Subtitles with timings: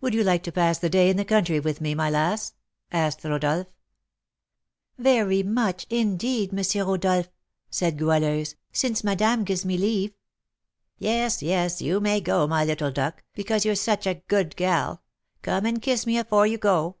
[0.00, 2.52] "Would you like to pass the day in the country with me, my lass?"
[2.92, 3.66] asked Rodolph.
[4.96, 6.86] "Very much, indeed, M.
[6.86, 7.28] Rodolph,"
[7.68, 10.14] said Goualeuse, "since madame gives me leave."
[10.96, 15.02] "Yes, yes, you may go, my little duck, because you're such a good gal.
[15.42, 16.98] Come and kiss me afore you go."